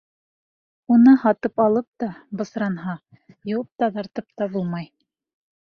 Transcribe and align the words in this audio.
Уны 0.95 1.13
һатып 1.25 1.61
алып 1.65 1.87
та, 2.05 2.09
бысранһа, 2.41 2.97
йыуып-таҙартып 3.31 4.33
та 4.43 4.51
булмай. 4.59 4.93